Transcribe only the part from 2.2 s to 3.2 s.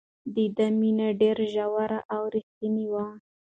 رښتینې وه.